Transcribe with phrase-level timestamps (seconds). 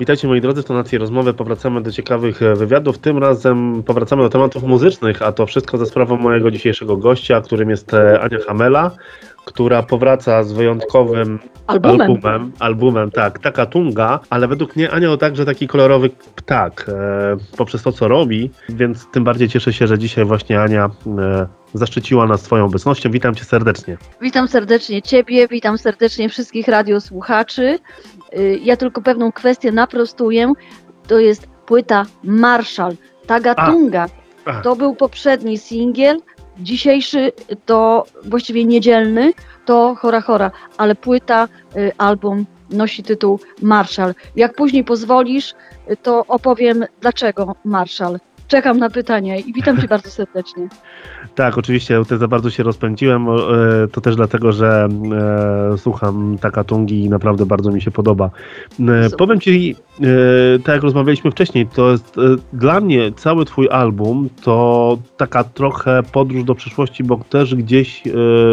[0.00, 2.98] Witajcie moi drodzy, w tonacji rozmowy powracamy do ciekawych e, wywiadów.
[2.98, 7.70] Tym razem powracamy do tematów muzycznych, a to wszystko ze sprawą mojego dzisiejszego gościa, którym
[7.70, 8.90] jest e, Ania Hamela,
[9.44, 12.00] która powraca z wyjątkowym Albumem.
[12.00, 17.36] albumem, albumem tak, taka tunga, ale według mnie Ania to także taki kolorowy ptak e,
[17.56, 22.26] poprzez to, co robi, więc tym bardziej cieszę się, że dzisiaj właśnie Ania e, zaszczyciła
[22.26, 23.10] nas swoją obecnością.
[23.10, 23.96] Witam cię serdecznie.
[24.20, 27.78] Witam serdecznie Ciebie, witam serdecznie wszystkich radiosłuchaczy.
[28.38, 30.52] Y, Ja tylko pewną kwestię naprostuję.
[31.06, 34.06] To jest płyta Marshall, Tagatunga.
[34.44, 34.60] A.
[34.60, 36.20] To był poprzedni singiel.
[36.58, 37.32] Dzisiejszy
[37.66, 39.32] to właściwie niedzielny
[39.64, 44.14] to Chora Chora, ale płyta, y, album nosi tytuł Marshall.
[44.36, 45.54] Jak później pozwolisz,
[45.90, 48.18] y, to opowiem dlaczego Marshall.
[48.48, 50.68] Czekam na pytania i witam Cię bardzo serdecznie.
[51.34, 53.28] Tak, oczywiście, tutaj za bardzo się rozpędziłem.
[53.28, 53.32] e,
[53.92, 54.88] To też dlatego, że
[55.72, 58.30] e, słucham Takatungi i naprawdę bardzo mi się podoba.
[58.72, 59.16] E, Super.
[59.18, 59.76] powiem Ci,
[60.64, 62.16] tak jak rozmawialiśmy wcześniej, to jest
[62.52, 68.02] dla mnie cały Twój album to taka trochę podróż do przyszłości, bo też gdzieś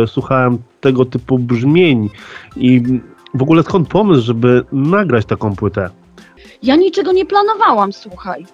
[0.08, 2.09] słuchałem tego typu brzmień
[2.56, 2.84] i
[3.34, 5.89] w ogóle skąd pomysł, żeby nagrać taką płytę?
[6.64, 8.45] Ja niczego nie planowałam, słuchaj.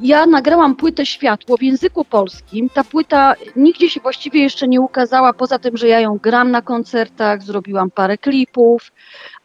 [0.00, 2.68] Ja nagrałam płytę Światło w języku polskim.
[2.70, 6.62] Ta płyta nigdzie się właściwie jeszcze nie ukazała, poza tym, że ja ją gram na
[6.62, 8.92] koncertach, zrobiłam parę klipów,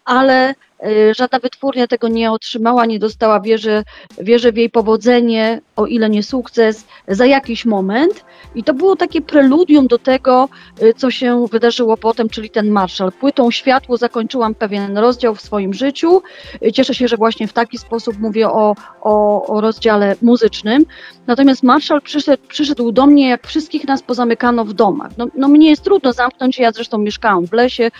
[0.09, 3.39] ale y, żadna wytwórnia tego nie otrzymała, nie dostała.
[3.39, 3.83] Wierzę,
[4.17, 8.25] wierzę w jej powodzenie, o ile nie sukces, za jakiś moment.
[8.55, 10.49] I to było takie preludium do tego,
[10.83, 13.11] y, co się wydarzyło potem, czyli ten marszał.
[13.11, 16.21] Płytą Światło zakończyłam pewien rozdział w swoim życiu.
[16.65, 20.85] Y, Cieszę się, że właśnie w taki sposób mówię o, o, o rozdziale muzycznym.
[21.27, 25.11] Natomiast marszał przyszedł, przyszedł do mnie, jak wszystkich nas pozamykano w domach.
[25.17, 27.91] No, no mnie jest trudno zamknąć ja zresztą mieszkałam w lesie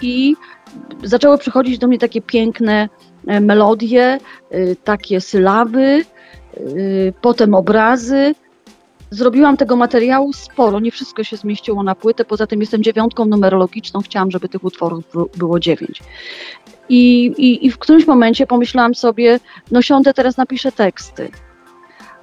[0.00, 0.36] i
[1.04, 2.88] zaczęły przychodzić do mnie takie piękne
[3.26, 4.18] e, melodie,
[4.54, 6.04] y, takie sylaby,
[6.56, 8.34] y, potem obrazy.
[9.10, 14.00] Zrobiłam tego materiału sporo, nie wszystko się zmieściło na płytę, poza tym jestem dziewiątką numerologiczną,
[14.00, 15.04] chciałam, żeby tych utworów
[15.36, 16.02] było dziewięć.
[16.88, 19.40] I, i, I w którymś momencie pomyślałam sobie,
[19.70, 21.30] no siądę, teraz napiszę teksty.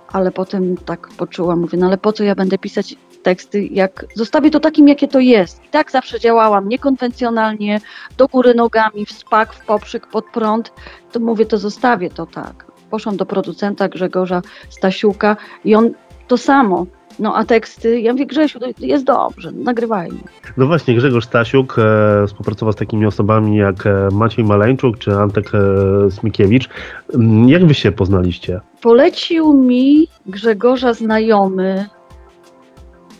[0.07, 4.51] Ale potem tak poczułam, mówię, no ale po co ja będę pisać teksty, jak zostawię
[4.51, 5.65] to takim, jakie to jest.
[5.65, 7.81] I tak zawsze działałam niekonwencjonalnie,
[8.17, 10.73] do góry nogami, w spak, w poprzyk, pod prąd.
[11.11, 12.65] To mówię, to zostawię to tak.
[12.89, 15.91] Poszłam do producenta Grzegorza Stasiuka i on
[16.27, 16.85] to samo.
[17.19, 20.19] No a teksty, ja mówię, Grzesiu, jest dobrze, nagrywajmy.
[20.57, 25.51] No właśnie, Grzegorz Stasiuk e, współpracował z takimi osobami jak e, Maciej Maleńczuk czy Antek
[25.53, 26.69] e, Smikiewicz.
[27.13, 28.59] Mm, Jak wy się poznaliście?
[28.81, 31.85] Polecił mi Grzegorza znajomy,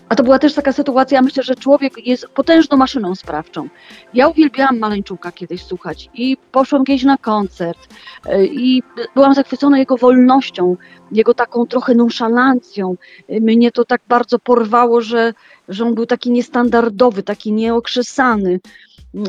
[0.09, 3.69] a to była też taka sytuacja, myślę, że człowiek jest potężną maszyną sprawczą.
[4.13, 7.87] Ja uwielbiałam Maleńczuka kiedyś słuchać i poszłam kiedyś na koncert
[8.25, 8.83] y, i
[9.15, 10.77] byłam zachwycona jego wolnością,
[11.11, 12.95] jego taką trochę nonszalancją.
[13.29, 15.33] Y, Mnie to tak bardzo porwało, że,
[15.67, 18.59] że on był taki niestandardowy, taki nieokrzesany,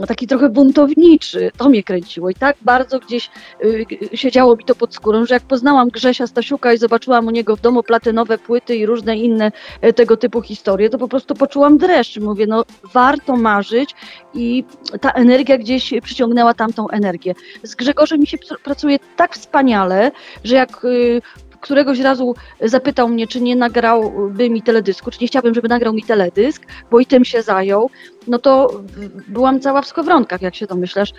[0.09, 1.51] taki trochę buntowniczy.
[1.57, 3.31] To mnie kręciło i tak bardzo gdzieś
[3.65, 7.31] y, y, siedziało mi to pod skórą, że jak poznałam Grzesia Stasiuka i zobaczyłam u
[7.31, 11.35] niego w domu platynowe płyty i różne inne e, tego typu historie, to po prostu
[11.35, 12.19] poczułam dreszcz.
[12.19, 13.95] Mówię, no warto marzyć
[14.35, 14.65] i
[15.01, 17.35] ta energia gdzieś przyciągnęła tamtą energię.
[17.63, 20.11] Z Grzegorzem mi się pr- pracuje tak wspaniale,
[20.45, 21.21] że jak y,
[21.61, 26.03] któregoś razu zapytał mnie, czy nie nagrałby mi teledysku, czy nie chciałabym, żeby nagrał mi
[26.03, 27.91] teledysk, bo i tym się zajął,
[28.27, 28.81] no to
[29.29, 31.13] byłam cała w skowronkach, jak się domyślasz.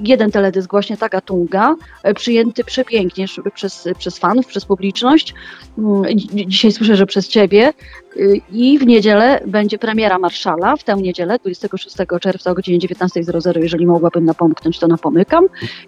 [0.00, 5.34] Jeden teledysk, właśnie taka tunga, e, przyjęty przepięknie przez, przez fanów, przez publiczność.
[5.78, 7.72] Mm, dzi- Dzisiaj słyszę, że przez ciebie.
[8.16, 13.62] Y, I w niedzielę będzie premiera Marszala, w tę niedzielę, 26 czerwca o godzinie 19.00,
[13.62, 15.46] jeżeli mogłabym napomknąć, to napomykam.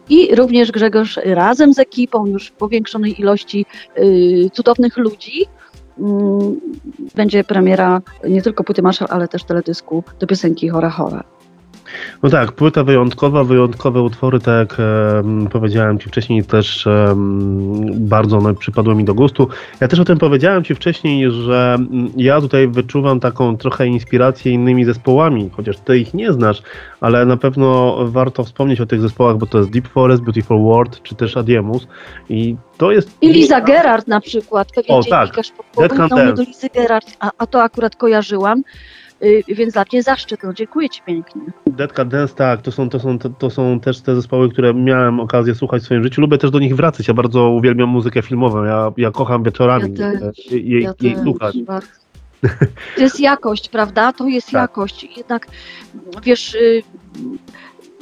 [0.08, 3.66] I również Grzegorz razem z ekipą, już w powiększonej ilości
[3.98, 5.46] y, cudownych ludzi,
[7.14, 11.24] będzie premiera nie tylko płyty Marszal, ale też teledysku do piosenki Chora Chora.
[12.22, 18.38] No tak, płyta wyjątkowa, wyjątkowe utwory, tak jak em, powiedziałem Ci wcześniej, też em, bardzo
[18.38, 19.48] one przypadły mi do gustu.
[19.80, 24.52] Ja też o tym powiedziałem Ci wcześniej, że mm, ja tutaj wyczuwam taką trochę inspirację
[24.52, 26.62] innymi zespołami, chociaż Ty ich nie znasz,
[27.00, 31.02] ale na pewno warto wspomnieć o tych zespołach, bo to jest Deep Forest, Beautiful World,
[31.02, 31.86] czy też Adiemus
[32.28, 33.10] i to jest...
[33.20, 35.52] I Liza Gerard na przykład, O, dziennikarz
[35.88, 36.08] tak.
[36.08, 38.62] Can do Lizy Gerard, a, a to akurat kojarzyłam,
[39.48, 41.42] więc dla mnie zaszczyt, no dziękuję Ci pięknie.
[41.94, 45.20] Cat Dance, tak, to są, to, są, to, to są też te zespoły, które miałem
[45.20, 46.20] okazję słuchać w swoim życiu.
[46.20, 47.08] Lubię też do nich wracać.
[47.08, 48.64] Ja bardzo uwielbiam muzykę filmową.
[48.64, 50.92] Ja, ja kocham wieczorami Ja też, jej, jej Ja
[51.22, 51.54] słuchać.
[51.54, 51.88] też bardzo.
[52.96, 54.12] To jest jakość, prawda?
[54.12, 54.52] To jest Tak.
[54.54, 55.16] jakość.
[55.16, 55.46] Jednak
[56.22, 56.82] wiesz, y,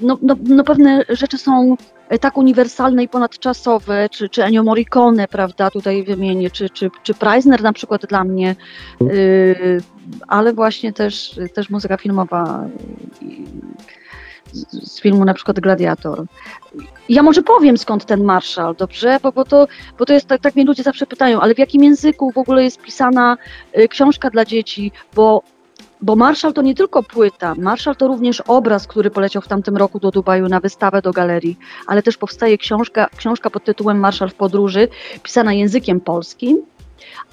[0.03, 1.77] no, no, no pewne rzeczy są
[2.21, 7.63] tak uniwersalne i ponadczasowe, czy, czy Ennio Morricone, prawda, tutaj wymienię, czy, czy, czy Preisner
[7.63, 8.57] na przykład dla mnie,
[9.01, 9.81] yy,
[10.29, 12.65] ale właśnie też, też muzyka filmowa
[14.53, 16.25] z, z filmu na przykład Gladiator.
[17.09, 19.19] Ja może powiem skąd ten marszał, dobrze?
[19.23, 19.69] Bo, bo, to,
[19.99, 22.65] bo to jest tak, tak mnie ludzie zawsze pytają, ale w jakim języku w ogóle
[22.65, 23.37] jest pisana
[23.79, 24.93] y, książka dla dzieci?
[25.15, 25.43] Bo
[26.03, 30.01] bo Marszał to nie tylko płyta, Marszał to również obraz, który poleciał w tamtym roku
[30.01, 34.35] do Dubaju na wystawę do galerii, ale też powstaje książka, książka pod tytułem Marszał w
[34.35, 34.89] podróży,
[35.23, 36.63] pisana językiem polskim,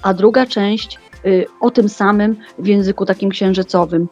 [0.02, 4.08] a druga część y, o tym samym w języku takim księżycowym.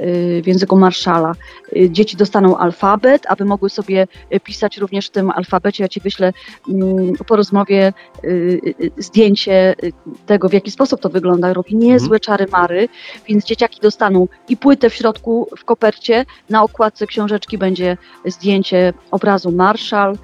[0.00, 1.32] Y, w języku Marszala.
[1.76, 5.84] Y, dzieci dostaną alfabet, aby mogły sobie y, pisać również w tym alfabecie.
[5.84, 6.32] Ja Ci wyślę
[6.68, 7.92] mm, po rozmowie
[8.96, 9.74] zdjęcie
[10.26, 11.52] tego, w jaki sposób to wygląda.
[11.52, 12.20] Robi niezłe mhm.
[12.20, 12.88] czary mary,
[13.28, 16.24] więc dzieciaki dostaną i płytę w środku w kopercie.
[16.50, 20.18] Na okładce książeczki będzie zdjęcie obrazu Marszal.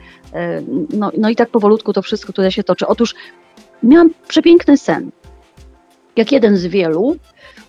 [0.91, 2.87] No, no i tak powolutku to wszystko tutaj się toczy.
[2.87, 3.15] Otóż
[3.82, 5.11] miałam przepiękny sen.
[6.17, 7.17] Jak jeden z wielu,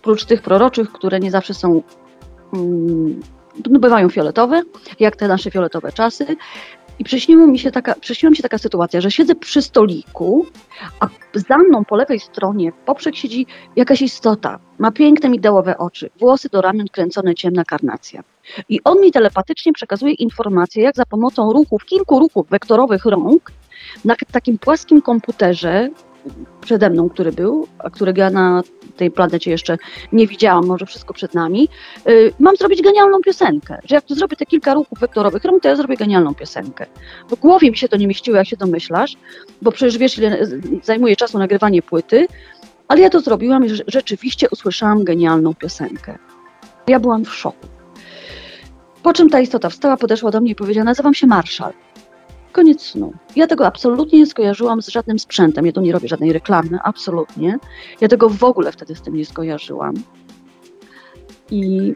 [0.05, 1.81] oprócz tych proroczych, które nie zawsze są,
[2.53, 3.21] mm,
[3.69, 4.61] no bywają fioletowe,
[4.99, 6.25] jak te nasze fioletowe czasy.
[6.99, 10.45] I przyśniła mi się taka, przyśniła mi się taka sytuacja, że siedzę przy stoliku,
[10.99, 14.59] a za mną po lewej stronie poprzek siedzi jakaś istota.
[14.79, 18.23] Ma piękne migdałowe oczy, włosy do ramion kręcone ciemna karnacja.
[18.69, 23.51] I on mi telepatycznie przekazuje informacje, jak za pomocą ruchów, kilku ruchów wektorowych rąk,
[24.05, 25.89] na takim płaskim komputerze,
[26.61, 28.63] przede mną, który był, a którego ja na
[28.97, 29.77] tej planecie jeszcze
[30.11, 31.69] nie widziałam, może wszystko przed nami,
[32.05, 33.77] yy, mam zrobić genialną piosenkę.
[33.85, 36.85] Że jak tu zrobię te kilka ruchów wektorowych to ja zrobię genialną piosenkę.
[37.29, 39.15] W głowie mi się to nie mieściło, jak się domyślasz,
[39.61, 40.47] bo przecież wiesz, ile
[40.83, 42.27] zajmuje czasu nagrywanie płyty,
[42.87, 46.17] ale ja to zrobiłam i rzeczywiście usłyszałam genialną piosenkę.
[46.87, 47.67] Ja byłam w szoku.
[49.03, 51.73] Po czym ta istota wstała, podeszła do mnie i powiedziała, nazywam się Marszal.
[52.55, 53.13] Koniec snu.
[53.35, 55.65] Ja tego absolutnie nie skojarzyłam z żadnym sprzętem.
[55.65, 57.57] Ja tu nie robię żadnej reklamy, absolutnie.
[58.01, 59.93] Ja tego w ogóle wtedy z tym nie skojarzyłam.
[61.51, 61.93] I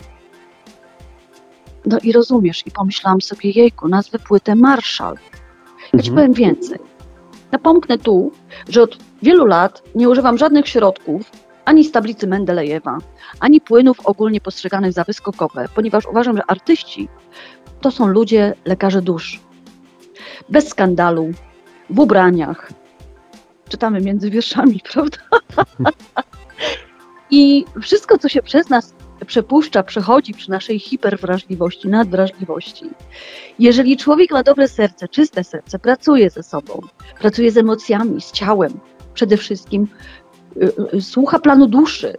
[1.85, 5.15] no i rozumiesz, i pomyślałam sobie, jejku, nazwę płytę Marshall.
[5.93, 6.15] Ja ci mhm.
[6.15, 6.79] powiem więcej.
[7.51, 8.31] Napomknę tu,
[8.69, 11.31] że od wielu lat nie używam żadnych środków,
[11.65, 12.97] ani z tablicy Mendelejewa,
[13.39, 17.09] ani płynów ogólnie postrzeganych za wyskokowe, ponieważ uważam, że artyści
[17.81, 19.48] to są ludzie, lekarze dusz
[20.49, 21.31] bez skandalu,
[21.89, 22.71] w ubraniach.
[23.69, 25.17] Czytamy między wierszami, prawda?
[27.29, 28.93] I wszystko, co się przez nas
[29.25, 32.85] przepuszcza, przechodzi przy naszej hiperwrażliwości, nadwrażliwości.
[33.59, 36.81] Jeżeli człowiek ma dobre serce, czyste serce, pracuje ze sobą,
[37.19, 38.79] pracuje z emocjami, z ciałem,
[39.13, 39.87] przede wszystkim
[40.57, 42.13] y, y, słucha planu duszy,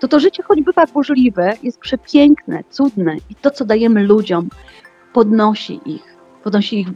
[0.00, 4.48] to to życie, choć bywa burzliwe, jest przepiękne, cudne i to, co dajemy ludziom,
[5.12, 6.13] podnosi ich
[6.44, 6.88] podnosi, ich,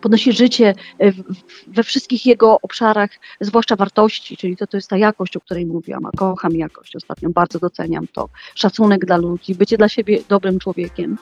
[0.00, 1.12] podnosi życie e,
[1.66, 3.10] we wszystkich jego obszarach,
[3.40, 7.30] zwłaszcza wartości, czyli to, to jest ta jakość, o której mówiłam, a kocham jakość ostatnio,
[7.30, 11.16] bardzo doceniam to, szacunek dla ludzi, bycie dla siebie dobrym człowiekiem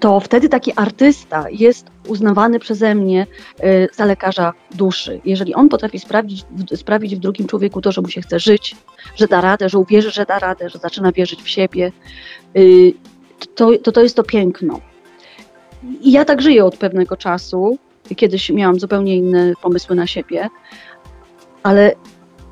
[0.00, 3.26] to wtedy taki artysta jest uznawany przeze mnie
[3.60, 5.20] e, za lekarza duszy.
[5.24, 8.76] Jeżeli on potrafi sprawić, w drugim człowieku to, że mu się chce żyć,
[9.16, 11.92] że da radę, że uwierzy, że da radę, że zaczyna wierzyć w siebie,
[12.56, 12.92] y,
[13.54, 14.80] to, to, to jest to piękno.
[16.00, 17.78] I ja tak żyję od pewnego czasu.
[18.16, 20.48] Kiedyś miałam zupełnie inne pomysły na siebie,
[21.62, 21.92] ale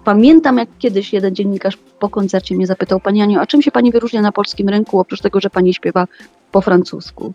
[0.05, 3.93] pamiętam, jak kiedyś jeden dziennikarz po koncercie mnie zapytał, Pani Aniu, a czym się Pani
[3.93, 6.07] wyróżnia na polskim rynku, oprócz tego, że Pani śpiewa
[6.53, 7.33] po francusku?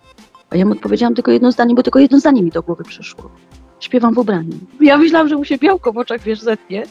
[0.49, 3.29] A ja mu odpowiedziałam tylko jedno zdanie, bo tylko jedno zdanie mi do głowy przyszło.
[3.79, 4.53] Śpiewam w ubraniu.
[4.81, 6.83] Ja myślałam, że mu się białko w oczach, wiesz, zetnie,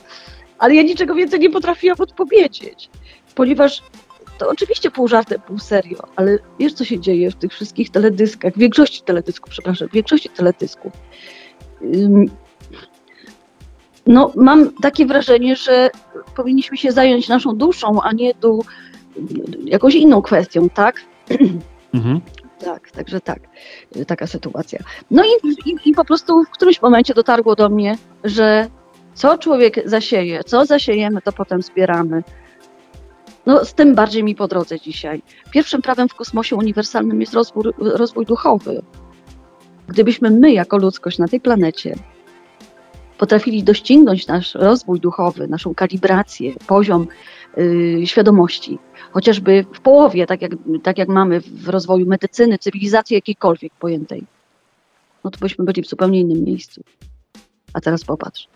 [0.58, 2.90] ale ja niczego więcej nie potrafiłam odpowiedzieć,
[3.34, 3.82] ponieważ
[4.42, 8.54] to oczywiście pół żartem, pół serio, ale wiesz, co się dzieje w tych wszystkich teledyskach,
[8.54, 10.92] w większości teledysków, przepraszam, w większości teledysków.
[14.06, 15.90] No, mam takie wrażenie, że
[16.36, 18.64] powinniśmy się zająć naszą duszą, a nie tu
[19.64, 21.00] jakąś inną kwestią, tak?
[21.94, 22.20] Mhm.
[22.58, 23.40] Tak, także tak,
[24.06, 24.78] taka sytuacja.
[25.10, 28.66] No i, i, i po prostu w którymś momencie dotarło do mnie, że
[29.14, 32.22] co człowiek zasieje, co zasiejemy, to potem zbieramy.
[33.46, 35.22] No, z tym bardziej mi po drodze dzisiaj.
[35.50, 38.82] Pierwszym prawem w kosmosie uniwersalnym jest rozwój, rozwój duchowy.
[39.88, 41.94] Gdybyśmy my, jako ludzkość na tej planecie,
[43.18, 47.06] potrafili doścignąć nasz rozwój duchowy, naszą kalibrację, poziom
[47.56, 48.78] yy, świadomości,
[49.12, 54.24] chociażby w połowie, tak jak, tak jak mamy w rozwoju medycyny, cywilizacji jakiejkolwiek pojętej,
[55.24, 56.82] no to byśmy byli w zupełnie innym miejscu.
[57.72, 58.48] A teraz popatrz.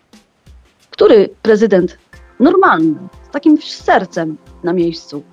[0.89, 1.97] Który prezydent
[2.39, 2.95] normalny,
[3.29, 5.23] z takim sercem na miejscu.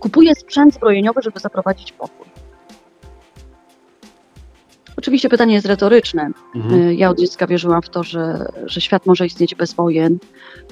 [0.00, 2.26] Kupuje sprzęt zbrojeniowy, żeby zaprowadzić pokój.
[4.96, 6.30] Oczywiście pytanie jest retoryczne.
[6.54, 6.94] Mhm.
[6.94, 10.18] Ja od dziecka wierzyłam w to, że, że świat może istnieć bez wojen,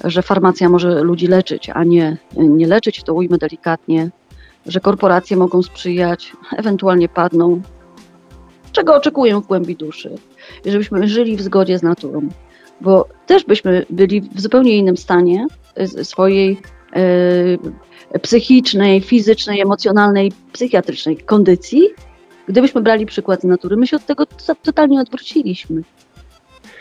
[0.04, 4.10] że farmacja może ludzi leczyć, a nie, nie leczyć, to ujmę delikatnie,
[4.66, 7.62] że korporacje mogą sprzyjać, ewentualnie padną.
[8.72, 10.14] Czego oczekuję w głębi duszy?
[10.66, 12.28] Żebyśmy żyli w zgodzie z naturą,
[12.80, 15.46] bo też byśmy byli w zupełnie innym stanie
[16.02, 16.60] swojej
[18.12, 21.88] e, psychicznej, fizycznej, emocjonalnej, psychiatrycznej kondycji,
[22.48, 23.76] gdybyśmy brali przykład z natury.
[23.76, 24.26] My się od tego
[24.62, 25.82] totalnie odwróciliśmy.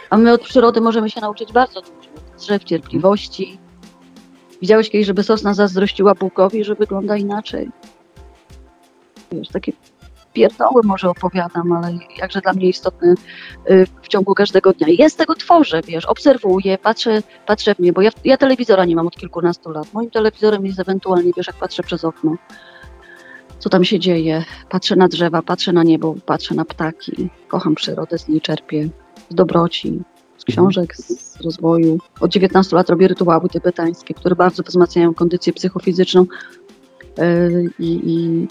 [0.10, 2.10] A my od przyrody możemy się nauczyć bardzo dużo.
[2.40, 3.58] Drzew cierpliwości.
[4.62, 7.70] Widziałeś kiedyś, żeby sosna zazdrościła bukowi, że wygląda inaczej?
[9.32, 9.74] Wiesz, takie
[10.38, 13.14] pierdoły może opowiadam, ale jakże dla mnie istotne
[13.70, 15.10] y, w ciągu każdego dnia.
[15.10, 19.08] Z tego tworzę, wiesz, obserwuję, patrzę, patrzę w nie, bo ja, ja telewizora nie mam
[19.08, 19.94] od kilkunastu lat.
[19.94, 22.36] Moim telewizorem jest ewentualnie, wiesz, jak patrzę przez okno,
[23.60, 24.44] co tam się dzieje.
[24.70, 27.30] Patrzę na drzewa, patrzę na niebo, patrzę na ptaki.
[27.48, 28.90] Kocham przyrodę, z niej czerpię,
[29.30, 30.00] z dobroci,
[30.38, 31.98] z książek, z rozwoju.
[32.20, 36.26] Od 19 lat robię rytuały tybetańskie, które bardzo wzmacniają kondycję psychofizyczną
[37.20, 38.48] y, i, i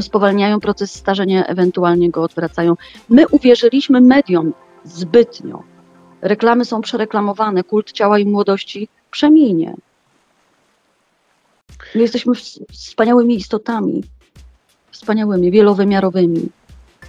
[0.00, 2.74] spowalniają proces starzenia, ewentualnie go odwracają.
[3.08, 4.52] My uwierzyliśmy mediom
[4.84, 5.62] zbytnio.
[6.22, 9.74] Reklamy są przereklamowane, kult ciała i młodości przeminie.
[11.94, 12.32] My jesteśmy
[12.72, 14.02] wspaniałymi istotami,
[14.90, 16.48] wspaniałymi, wielowymiarowymi.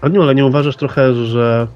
[0.02, 1.68] Aniu, ale nie uważasz trochę, że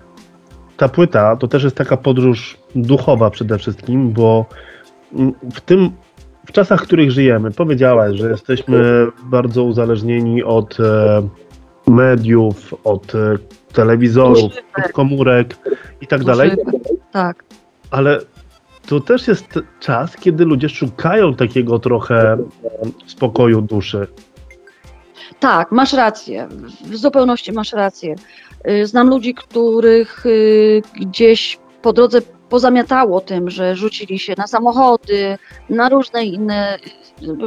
[0.78, 4.46] ta płyta to też jest taka podróż duchowa przede wszystkim, bo
[5.54, 5.92] w tym
[6.48, 11.28] w czasach, w których żyjemy, powiedziałaś, że jesteśmy bardzo uzależnieni od e,
[11.88, 13.38] mediów, od e,
[13.74, 14.54] telewizorów,
[14.86, 15.56] od komórek
[16.02, 16.52] i tak dalej.
[17.12, 17.44] Tak.
[17.92, 18.20] Ale
[18.88, 22.38] to też jest czas, kiedy ludzie szukają takiego trochę
[23.06, 24.08] spokoju duszy.
[25.40, 26.48] Tak, masz rację.
[26.86, 28.16] W zupełności masz rację.
[28.70, 35.38] Y, znam ludzi, których y, gdzieś po drodze pozamiatało tym, że rzucili się na samochody,
[35.70, 36.80] na różne inne,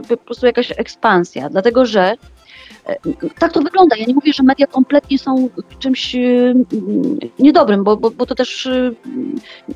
[0.09, 2.15] po prostu jakaś ekspansja, dlatego że
[2.87, 2.97] e,
[3.39, 3.97] tak to wygląda.
[3.97, 6.19] Ja nie mówię, że media kompletnie są czymś e,
[7.39, 8.93] niedobrym, bo, bo, bo to też e,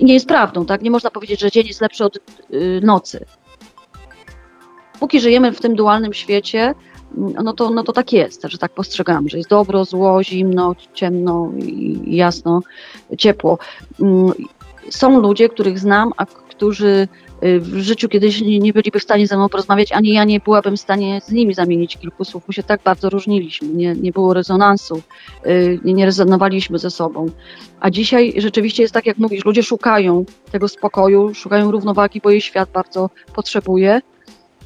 [0.00, 0.66] nie jest prawdą.
[0.66, 0.82] Tak?
[0.82, 2.18] Nie można powiedzieć, że dzień jest lepszy od
[2.82, 3.24] nocy.
[5.00, 6.74] Póki żyjemy w tym dualnym świecie,
[7.16, 11.50] no to, no to tak jest, że tak postrzegam, że jest dobro, zło, zimno, ciemno
[11.58, 12.60] i jasno,
[13.18, 13.58] ciepło.
[14.90, 17.08] Są ludzie, których znam, a którzy
[17.44, 20.76] y, w życiu kiedyś nie byliby w stanie ze mną porozmawiać, ani ja nie byłabym
[20.76, 24.34] w stanie z nimi zamienić kilku słów, bo się tak bardzo różniliśmy, nie, nie było
[24.34, 25.02] rezonansu,
[25.46, 27.26] y, nie, nie rezonowaliśmy ze sobą.
[27.80, 32.40] A dzisiaj rzeczywiście jest tak, jak mówisz, ludzie szukają tego spokoju, szukają równowagi, bo jej
[32.40, 34.00] świat bardzo potrzebuje.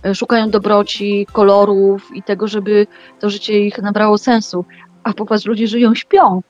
[0.06, 2.86] Y, szukają dobroci, kolorów i tego, żeby
[3.20, 4.64] to życie ich nabrało sensu.
[5.04, 6.42] A popatrz, ludzie żyją, śpią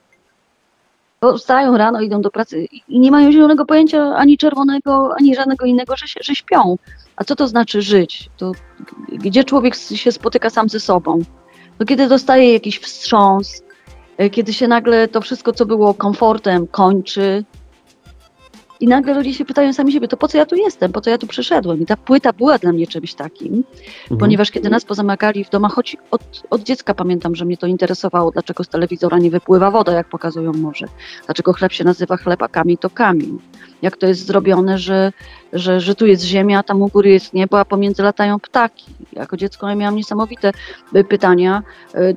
[1.37, 5.95] wstają rano, idą do pracy i nie mają zielonego pojęcia ani czerwonego, ani żadnego innego,
[5.95, 6.77] że, się, że śpią.
[7.15, 8.29] A co to znaczy żyć?
[8.37, 8.51] To,
[9.09, 11.19] gdzie człowiek się spotyka sam ze sobą?
[11.77, 13.63] To kiedy dostaje jakiś wstrząs,
[14.17, 17.43] e, kiedy się nagle to wszystko, co było komfortem, kończy,
[18.79, 21.09] i nagle ludzie się pytają sami siebie, to po co ja tu jestem, po co
[21.09, 21.81] ja tu przyszedłem?
[21.81, 23.63] I ta płyta była dla mnie czymś takim,
[24.01, 24.19] mhm.
[24.19, 28.31] ponieważ kiedy nas pozamykali w domach, choć od, od dziecka pamiętam, że mnie to interesowało,
[28.31, 30.85] dlaczego z telewizora nie wypływa woda, jak pokazują morze,
[31.25, 33.39] dlaczego chleb się nazywa chleb, a kamień to kamień.
[33.81, 35.11] Jak to jest zrobione, że,
[35.53, 38.85] że, że tu jest ziemia, a tam u góry jest niebo, a pomiędzy latają ptaki.
[39.13, 40.51] Jako dziecko ja miałam niesamowite
[40.95, 41.63] y, pytania,
[41.95, 42.15] y,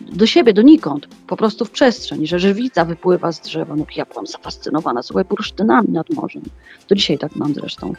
[0.00, 3.76] do siebie, donikąd, po prostu w przestrzeń, że żywica wypływa z drzewa.
[3.76, 6.42] No, ja byłam zafascynowana, słuchaj, bursztynami nad morzem.
[6.88, 7.92] Do dzisiaj tak mam zresztą,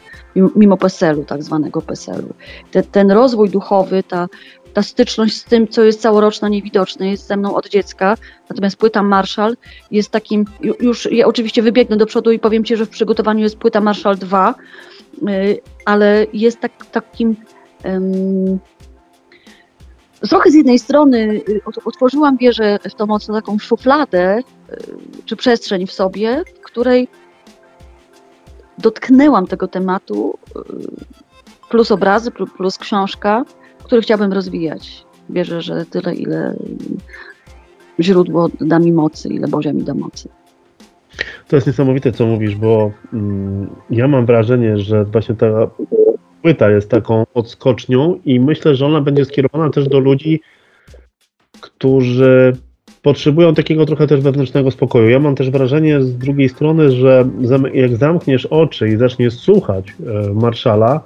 [0.56, 2.34] mimo PESEL-u, tak zwanego PESEL-u.
[2.70, 4.28] Te, ten rozwój duchowy, ta,
[4.74, 8.16] ta styczność z tym, co jest całoroczno niewidoczne, jest ze mną od dziecka.
[8.48, 9.56] Natomiast płyta Marshall
[9.90, 10.44] jest takim,
[10.80, 14.16] już ja oczywiście wybiegnę do przodu i powiem Ci, że w przygotowaniu jest płyta Marshall
[14.16, 14.54] 2,
[15.28, 17.36] y, ale jest tak, takim
[20.28, 24.42] trochę z jednej strony y, otworzyłam wieżę w tą mocno taką szufladę, y,
[25.24, 27.08] czy przestrzeń w sobie, w której
[28.78, 30.62] dotknęłam tego tematu, y,
[31.70, 33.44] plus obrazy, plus książka,
[33.84, 35.06] który chciałabym rozwijać.
[35.30, 36.56] Wierzę, że tyle, ile
[38.00, 40.28] źródło da mi mocy, ile Bozia mi da mocy.
[41.48, 45.46] To jest niesamowite, co mówisz, bo mm, ja mam wrażenie, że właśnie ta
[46.42, 50.40] płyta jest taką odskocznią i myślę, że ona będzie skierowana też do ludzi,
[51.60, 52.56] którzy
[53.02, 55.08] potrzebują takiego trochę też wewnętrznego spokoju.
[55.08, 57.28] Ja mam też wrażenie z drugiej strony, że
[57.74, 61.00] jak zamkniesz oczy i zaczniesz słuchać e, Marszala,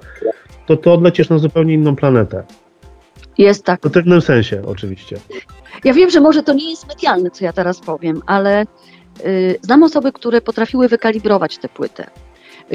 [0.65, 2.43] to to odlecisz na zupełnie inną planetę.
[3.37, 3.81] Jest tak.
[3.83, 5.17] W pewnym sensie oczywiście.
[5.83, 8.65] Ja wiem, że może to nie jest medialne, co ja teraz powiem, ale
[9.25, 12.07] y, znam osoby, które potrafiły wykalibrować tę płytę,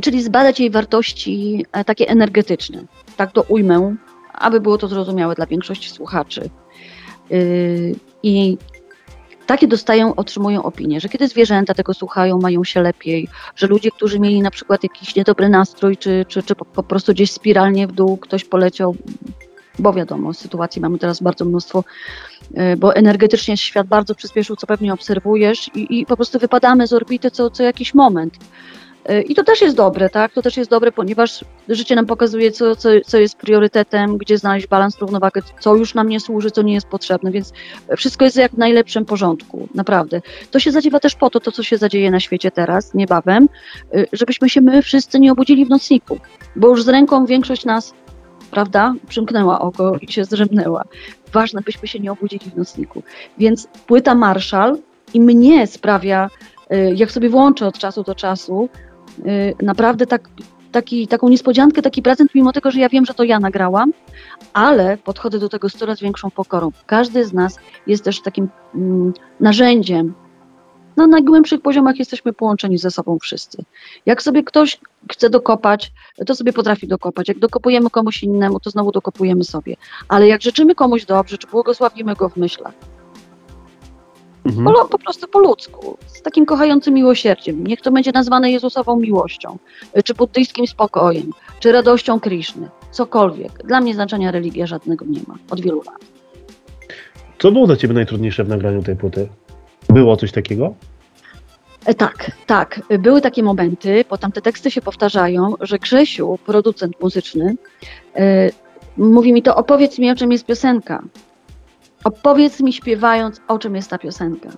[0.02, 2.84] czyli zbadać jej wartości e, takie energetyczne.
[3.16, 3.96] Tak to ujmę,
[4.32, 6.50] aby było to zrozumiałe dla większości słuchaczy.
[7.32, 8.58] Y, I
[9.46, 14.20] takie dostają, otrzymują opinie, że kiedy zwierzęta tego słuchają, mają się lepiej, że ludzie, którzy
[14.20, 18.16] mieli na przykład jakiś niedobry nastrój, czy, czy, czy po, prostu gdzieś spiralnie w dół
[18.16, 18.96] ktoś poleciał,
[19.78, 21.84] bo wiadomo, sytuacji mamy teraz bardzo mnóstwo,
[22.50, 26.92] y, bo energetycznie świat bardzo przyspieszył, co pewnie obserwujesz i, i po prostu wypadamy z
[26.92, 28.34] orbity co, co jakiś moment.
[29.11, 30.32] Y, I to też jest dobre, tak?
[30.32, 34.66] To też jest dobre, ponieważ życie nam pokazuje, co, co, co jest priorytetem, gdzie znaleźć
[34.66, 37.52] balans, równowagę, co już nam nie służy, co nie jest potrzebne, więc
[37.97, 40.21] wszystko jest jak w najlepszym porządku, naprawdę.
[40.50, 43.49] To się zadziewa też po to, to co się zadzieje na świecie teraz, niebawem,
[43.94, 46.18] y, żebyśmy się my wszyscy nie obudzili w nocniku,
[46.56, 47.94] bo już z ręką większość nas,
[48.50, 50.85] prawda, przymknęła oko i się zdrzemnęła.
[51.32, 53.02] Ważne, byśmy się nie obudzili w nocniku.
[53.38, 54.78] Więc płyta Marshall
[55.14, 56.30] i mnie sprawia,
[56.73, 58.68] y, jak sobie włączę od czasu do czasu,
[59.62, 60.28] naprawdę tak,
[60.73, 63.92] taki, taką niespodziankę, taki prezent, mimo tego, że ja wiem, że to ja nagrałam,
[64.52, 66.71] ale podchodzę do tego z coraz większą pokorą.
[66.87, 70.14] Każdy z nas jest też takim mm, narzędziem.
[70.97, 73.64] Na najgłębszych poziomach jesteśmy połączeni ze sobą wszyscy.
[74.07, 74.81] Jak sobie ktoś
[75.12, 75.92] chce dokopać,
[76.26, 77.28] to sobie potrafi dokopać.
[77.28, 79.76] Jak dokopujemy komuś innemu, to znowu dokopujemy sobie.
[80.09, 82.75] Ale jak życzymy komuś dobrze, czy błogosławimy go w myślach,
[84.44, 84.64] Mhm.
[84.64, 87.66] Po, po, prostu po ludzku, z takim kochającym miłosierdziem.
[87.66, 89.58] Niech to będzie nazwane Jezusową miłością,
[90.04, 91.30] czy buddyjskim spokojem,
[91.61, 93.52] czy radością Krishny, cokolwiek.
[93.64, 95.99] Dla mnie znaczenia religia żadnego nie ma, od wielu lat.
[97.38, 99.28] Co było dla Ciebie najtrudniejsze w nagraniu tej płyty?
[99.88, 100.75] Było coś takiego?
[101.87, 102.80] E, tak, tak.
[102.99, 107.54] Były takie momenty, bo tam te teksty się powtarzają, że Grzesiu, producent muzyczny,
[108.14, 108.22] yy,
[108.96, 111.02] mówi mi to, opowiedz mi o czym jest piosenka.
[112.04, 114.50] Opowiedz mi śpiewając, o czym jest ta piosenka.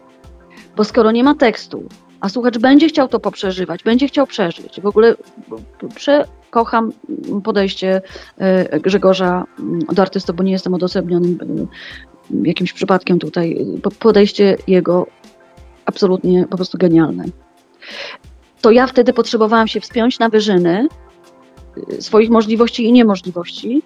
[0.76, 1.88] Bo skoro nie ma tekstu,
[2.20, 5.14] a słuchacz będzie chciał to poprzeżywać, będzie chciał przeżyć, w ogóle
[5.94, 6.92] przekocham
[7.44, 8.02] podejście
[8.38, 9.44] e, Grzegorza
[9.92, 11.38] do artysty, bo nie jestem odosobnionym
[12.34, 13.66] e, jakimś przypadkiem tutaj.
[13.98, 15.06] Podejście jego
[15.86, 17.24] absolutnie po prostu genialne.
[18.60, 20.88] To ja wtedy potrzebowałam się wspiąć na wyżyny
[21.98, 23.82] e, swoich możliwości i niemożliwości,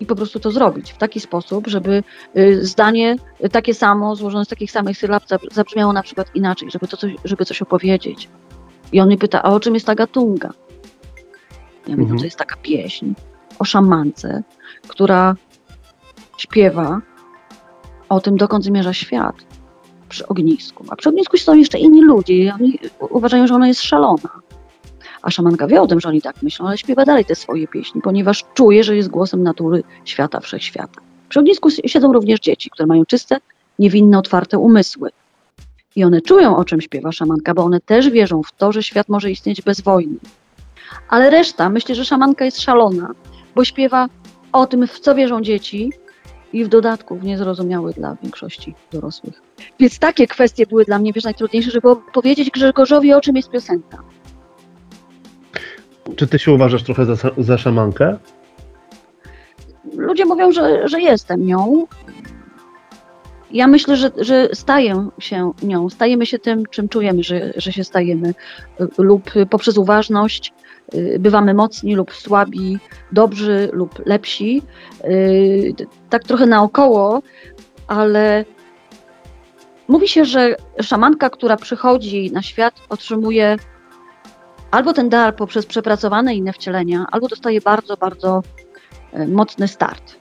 [0.00, 2.02] i po prostu to zrobić w taki sposób, żeby
[2.36, 3.16] y, zdanie
[3.52, 7.44] takie samo, złożone z takich samych sylab, zabrzmiało na przykład inaczej, żeby, to coś, żeby
[7.44, 8.28] coś opowiedzieć.
[8.92, 10.52] I on mnie pyta, a o czym jest ta gatunga?
[11.86, 12.18] Ja mówię, mhm.
[12.18, 13.12] to jest taka pieśń
[13.58, 14.42] o szamance,
[14.88, 15.36] która
[16.38, 17.00] śpiewa
[18.08, 19.36] o tym, dokąd zmierza świat
[20.08, 20.84] przy ognisku.
[20.90, 22.78] A przy ognisku są jeszcze inni ludzie i oni
[23.10, 24.43] uważają, że ona jest szalona.
[25.24, 28.00] A szamanka wie o tym, że oni tak myślą, ale śpiewa dalej te swoje pieśni,
[28.02, 31.00] ponieważ czuje, że jest głosem natury świata, wszechświata.
[31.28, 33.36] Przy ognisku siedzą również dzieci, które mają czyste,
[33.78, 35.10] niewinne, otwarte umysły.
[35.96, 39.08] I one czują, o czym śpiewa szamanka, bo one też wierzą w to, że świat
[39.08, 40.16] może istnieć bez wojny.
[41.08, 43.10] Ale reszta myśli, że szamanka jest szalona,
[43.54, 44.08] bo śpiewa
[44.52, 45.92] o tym, w co wierzą dzieci
[46.52, 49.42] i w dodatku w niezrozumiały dla większości dorosłych.
[49.80, 53.98] Więc takie kwestie były dla mnie wiesz, najtrudniejsze, żeby powiedzieć Grzegorzowi, o czym jest piosenka.
[56.16, 58.18] Czy ty się uważasz trochę za, za szamankę?
[59.96, 61.86] Ludzie mówią, że, że jestem nią.
[63.50, 67.84] Ja myślę, że, że staję się nią, stajemy się tym, czym czujemy, że, że się
[67.84, 68.34] stajemy,
[68.98, 70.52] lub poprzez uważność
[70.94, 72.78] y, bywamy mocni lub słabi,
[73.12, 74.62] dobrzy lub lepsi.
[75.04, 75.74] Y,
[76.10, 77.22] tak trochę naokoło,
[77.86, 78.44] ale
[79.88, 83.56] mówi się, że szamanka, która przychodzi na świat, otrzymuje
[84.74, 88.42] albo ten dar poprzez przepracowane inne wcielenia, albo dostaje bardzo, bardzo
[89.12, 90.16] e, mocny start.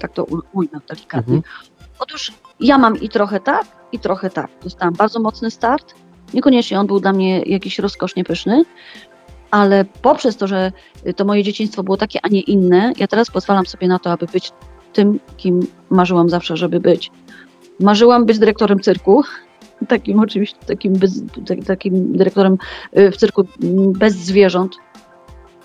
[0.00, 1.34] Tak to ujmę delikatnie.
[1.34, 1.54] Mhm.
[1.98, 4.50] Otóż ja mam i trochę tak, i trochę tak.
[4.62, 5.94] Dostałam bardzo mocny start.
[6.34, 8.64] Niekoniecznie on był dla mnie jakiś rozkosznie pyszny,
[9.50, 10.72] ale poprzez to, że
[11.16, 14.26] to moje dzieciństwo było takie, a nie inne, ja teraz pozwalam sobie na to, aby
[14.26, 14.52] być
[14.92, 17.10] tym, kim marzyłam zawsze, żeby być.
[17.80, 19.24] Marzyłam być dyrektorem cyrku,
[19.88, 21.22] takim oczywiście, takim, bez,
[21.66, 22.58] takim dyrektorem
[22.98, 24.76] y, w cyrku mm, bez zwierząt.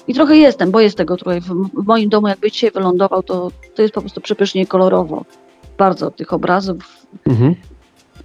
[0.08, 1.41] I trochę jestem, bo jest tego trochę.
[1.74, 5.26] W moim domu, jakby dzisiaj wylądował, to, to jest po prostu przepysznie kolorowo.
[5.78, 7.56] Bardzo tych obrazów mhm.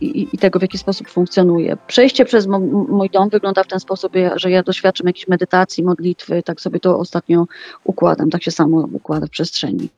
[0.01, 1.77] i, i, tego, w jaki sposób funkcjonuje.
[1.87, 2.47] Przejście przez
[2.89, 6.99] mój dom wygląda w ten sposób, że ja doświadczam jakiejś medytacji, modlitwy, tak sobie to
[6.99, 7.47] ostatnio
[7.85, 9.89] układam, tak się samo układa w przestrzeni.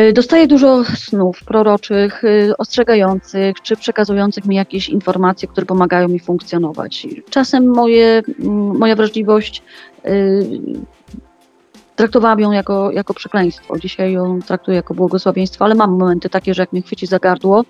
[0.00, 6.20] Y, dostaję dużo snów proroczych, y, ostrzegających, czy przekazujących mi jakieś informacje, które pomagają mi
[6.20, 7.06] funkcjonować.
[7.30, 9.62] Czasem moje, mm, moja wrażliwość
[10.06, 10.46] y,
[11.96, 13.78] traktowałam ją jako, jako przekleństwo.
[13.78, 17.64] Dzisiaj ją traktuję jako błogosławieństwo, ale mam momenty takie, że jak mnie chwyci za gardło,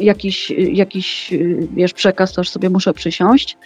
[0.00, 1.34] jakiś, jakiś
[1.74, 3.58] wiesz, przekaz, to już sobie muszę przysiąść.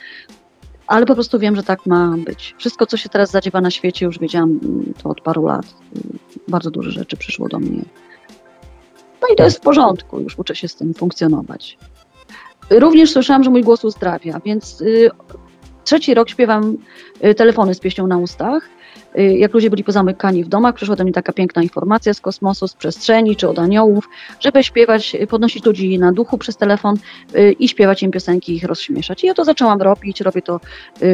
[0.87, 2.55] Ale po prostu wiem, że tak ma być.
[2.59, 4.61] Wszystko, co się teraz zadziewa na świecie, już wiedziałam
[5.03, 5.66] to od paru lat.
[6.49, 7.85] Bardzo dużo rzeczy przyszło do mnie.
[9.23, 11.79] No i to jest w porządku, już uczę się z tym funkcjonować.
[12.70, 15.11] Również słyszałam, że mój głos uzdrawia, więc y,
[15.85, 16.77] trzeci rok śpiewam
[17.25, 18.68] y, telefony z pieśnią na ustach.
[19.18, 22.68] Y, jak ludzie byli pozamykani w domach, przyszła do mnie taka piękna informacja z kosmosu,
[22.68, 24.09] z przestrzeni czy od aniołów,
[24.40, 26.96] żeby śpiewać, y, podnosić ludzi na duchu przez telefon
[27.35, 29.24] y, i śpiewać im piosenki, ich rozśmieszać.
[29.24, 30.61] I ja to zaczęłam robić, robię to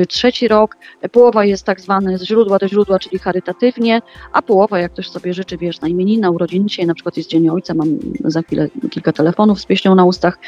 [0.08, 0.76] trzeci rok.
[1.12, 5.34] Połowa jest tak zwane z źródła do źródła, czyli charytatywnie, a połowa, jak ktoś sobie
[5.34, 7.88] życzy, wiesz, na imieniny, urodziny, dzisiaj na przykład jest Dzień Ojca, mam
[8.24, 10.38] za chwilę kilka telefonów z pieśnią na ustach,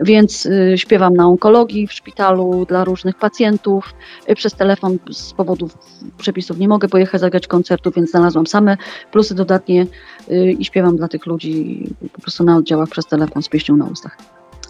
[0.00, 3.94] więc śpiewam na onkologii w szpitalu dla różnych pacjentów.
[4.34, 5.78] Przez telefon z powodów
[6.18, 8.76] przepisów nie mogę pojechać zagrać koncertu, więc znalazłam same
[9.12, 9.86] plusy dodatnie
[10.30, 13.84] y, i śpiewam dla tych ludzi po prostu na oddziałach przez telefon z pieśnią na
[13.84, 14.16] ustach.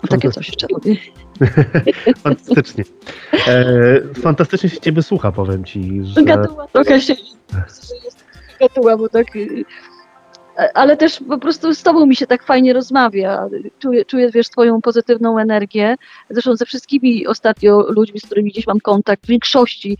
[0.09, 0.97] Takie coś jeszcze robię.
[2.25, 2.85] Fantastycznie.
[3.47, 6.01] E, fantastycznie się ciebie słucha, powiem ci.
[6.05, 6.23] Że...
[6.23, 7.15] Gatuła, trochę się
[8.61, 9.27] gatuła, bo tak
[10.75, 13.49] ale też po prostu z tobą mi się tak fajnie rozmawia.
[13.79, 15.97] Czuję, czuję, wiesz, twoją pozytywną energię.
[16.31, 19.99] Zresztą ze wszystkimi ostatnio ludźmi, z którymi gdzieś mam kontakt, w większości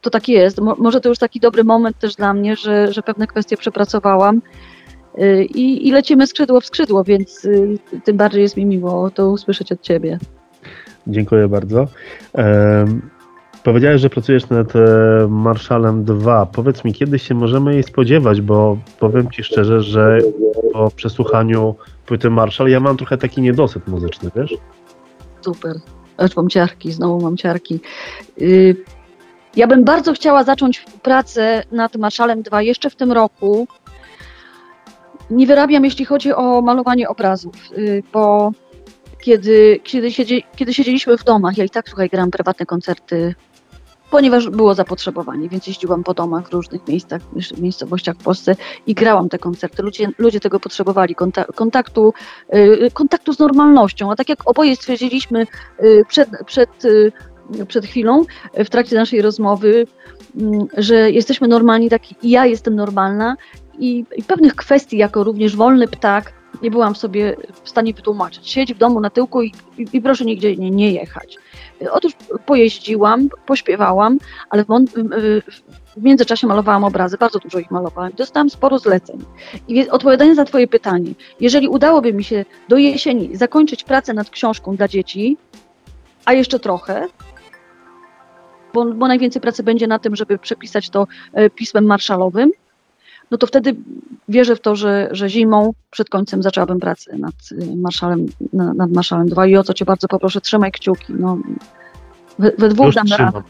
[0.00, 0.60] to tak jest.
[0.60, 4.42] Mo może to już taki dobry moment też dla mnie, że, że pewne kwestie przepracowałam.
[5.18, 9.30] Y, I, I lecimy skrzydło w skrzydło, więc y, tym bardziej jest mi miło to
[9.30, 10.18] usłyszeć od ciebie.
[11.06, 11.86] Dziękuję bardzo.
[13.64, 14.80] Powiedziałeś, że pracujesz nad e,
[15.28, 16.46] Marszalem 2.
[16.46, 20.18] Powiedz mi, kiedy się możemy jej spodziewać, bo powiem Ci szczerze, że
[20.72, 21.74] po przesłuchaniu
[22.06, 24.54] płyty Marszal ja mam trochę taki niedosyt muzyczny, wiesz?
[25.40, 25.76] Super.
[26.16, 27.80] Aż mam ciarki, znowu mam ciarki.
[28.40, 28.76] Y,
[29.56, 33.68] ja bym bardzo chciała zacząć pracę nad Marszalem 2 jeszcze w tym roku.
[35.30, 38.52] Nie wyrabiam, jeśli chodzi o malowanie obrazów, y, bo
[39.20, 43.34] kiedy, kiedy, siedzi, kiedy siedzieliśmy w domach, ja i tak, słuchaj, gram prywatne koncerty
[44.14, 47.22] ponieważ było zapotrzebowanie, więc jeździłam po domach w różnych miejscach,
[47.58, 49.82] miejscowościach w Polsce i grałam te koncerty.
[49.82, 51.14] Ludzie, ludzie tego potrzebowali,
[51.54, 52.14] kontaktu,
[52.54, 54.12] y, kontaktu z normalnością.
[54.12, 55.46] A tak jak oboje stwierdziliśmy
[55.82, 57.12] y, przed, przed, y,
[57.68, 58.24] przed chwilą,
[58.54, 59.86] w trakcie naszej rozmowy,
[60.40, 63.36] mm, że jesteśmy normalni, tak i ja jestem normalna
[63.78, 66.32] i, i pewnych kwestii, jako również wolny ptak,
[66.64, 68.50] nie byłam sobie w stanie wytłumaczyć.
[68.50, 71.36] Siedź w domu na tyłku i, i, i proszę nigdzie nie, nie jechać.
[71.90, 72.12] Otóż
[72.46, 74.18] pojeździłam, pośpiewałam,
[74.50, 74.68] ale w,
[75.96, 78.12] w, międzyczasie malowałam obrazy, bardzo dużo ich malowałam.
[78.16, 79.24] Dostałam sporo zleceń.
[79.68, 84.76] I odpowiadając na Twoje pytanie, jeżeli udałoby mi się do jesieni zakończyć pracę nad książką
[84.76, 85.36] dla dzieci,
[86.24, 87.06] a jeszcze trochę,
[88.74, 92.50] bo, bo najwięcej pracy będzie na tym, żeby przepisać to e, pismem marszalowym,
[93.34, 93.76] no to wtedy
[94.28, 99.28] wierzę w to, że, że zimą przed końcem zaczęłabym pracę nad y, Marszalem, nad Marszalem
[99.28, 101.12] 2 i o co cię bardzo poproszę, trzymaj kciuki.
[101.18, 101.38] No,
[102.38, 103.42] we, we dwóch Już dam radę.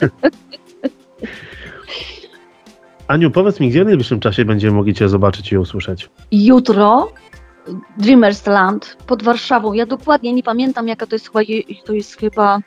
[3.08, 6.10] Aniu, powiedz mi, gdzie w najbliższym czasie będziemy mogli Cię zobaczyć i usłyszeć?
[6.32, 7.12] Jutro
[7.98, 9.72] Dreamers Land pod Warszawą.
[9.72, 11.40] Ja dokładnie nie pamiętam, jaka to jest chyba,
[11.84, 12.60] to jest chyba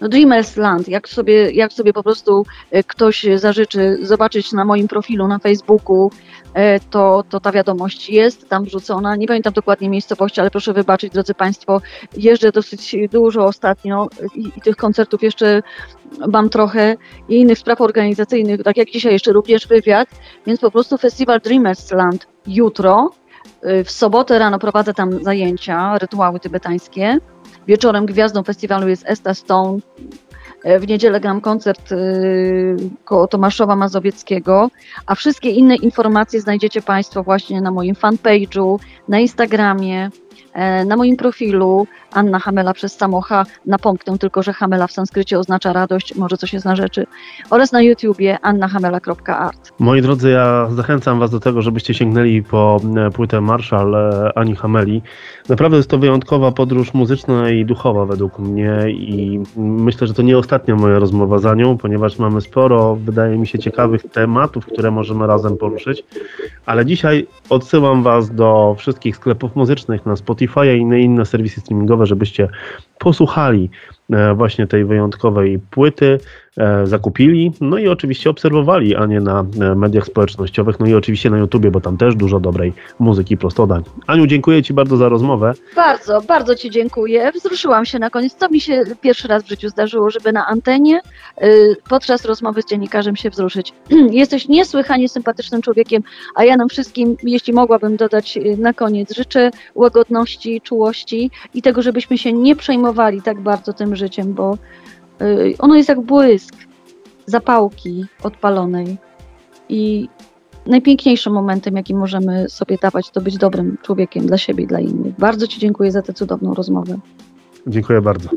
[0.00, 4.88] no Dreamers Land, jak sobie, jak sobie po prostu e, ktoś zażyczy zobaczyć na moim
[4.88, 6.10] profilu na Facebooku,
[6.54, 9.16] e, to, to ta wiadomość jest tam wrzucona.
[9.16, 11.80] Nie pamiętam dokładnie miejscowości, ale proszę wybaczyć, drodzy Państwo,
[12.16, 15.62] jeżdżę dosyć dużo ostatnio i, i tych koncertów jeszcze
[16.28, 16.96] mam trochę
[17.28, 20.08] i innych spraw organizacyjnych, tak jak dzisiaj jeszcze również wywiad,
[20.46, 23.10] więc po prostu festiwal Dreamers Land jutro,
[23.62, 27.18] e, w sobotę rano prowadzę tam zajęcia, rytuały tybetańskie.
[27.68, 29.78] Wieczorem gwiazdą festiwalu jest Esta Stone.
[30.64, 34.70] E, w niedzielę gram koncert y, koło Tomaszowa Mazowieckiego,
[35.06, 38.78] a wszystkie inne informacje znajdziecie Państwo właśnie na moim fanpage'u,
[39.08, 40.10] na Instagramie, e,
[40.86, 46.14] na moim profilu Anna Hamela przez samocha, napomknę tylko, że Hamela w sanskrycie oznacza radość,
[46.14, 47.06] może coś jest na rzeczy,
[47.50, 49.72] oraz na YouTubie annahamela.art.
[49.78, 53.96] Moi drodzy, ja zachęcam Was do tego, żebyście sięgnęli po e, płytę Marshall
[54.34, 55.02] Ani Hameli.
[55.48, 60.38] Naprawdę jest to wyjątkowa podróż muzyczna i duchowa według mnie i myślę, że to nie
[60.38, 65.26] ostatnia moja rozmowa za nią, ponieważ mamy sporo, wydaje mi się, ciekawych tematów, które możemy
[65.26, 66.04] razem poruszyć,
[66.66, 70.27] ale dzisiaj odsyłam Was do wszystkich sklepów muzycznych na Spotify
[70.74, 72.48] i inne, inne serwisy streamingowe, żebyście
[72.98, 73.70] posłuchali
[74.10, 76.20] e, właśnie tej wyjątkowej płyty,
[76.56, 81.30] e, zakupili, no i oczywiście obserwowali, a nie na e, mediach społecznościowych, no i oczywiście
[81.30, 83.82] na YouTubie, bo tam też dużo dobrej muzyki prostodań.
[84.06, 85.52] Aniu, dziękuję Ci bardzo za rozmowę.
[85.76, 87.32] Bardzo, bardzo Ci dziękuję.
[87.34, 88.36] Wzruszyłam się na koniec.
[88.36, 91.00] To mi się pierwszy raz w życiu zdarzyło, żeby na antenie
[91.88, 93.72] podczas rozmowy z dziennikarzem się wzruszyć.
[94.10, 96.02] Jesteś niesłychanie sympatycznym człowiekiem,
[96.34, 102.18] a ja nam wszystkim, jeśli mogłabym dodać na koniec, życzę łagodności, czułości i tego, żebyśmy
[102.18, 102.87] się nie przejmowali
[103.22, 104.58] tak bardzo tym życiem, bo
[105.22, 106.54] y, ono jest jak błysk
[107.26, 108.96] zapałki odpalonej
[109.68, 110.08] i
[110.66, 115.14] najpiękniejszym momentem, jaki możemy sobie dawać, to być dobrym człowiekiem dla siebie i dla innych.
[115.18, 116.98] Bardzo Ci dziękuję za tę cudowną rozmowę.
[117.66, 118.28] Dziękuję bardzo.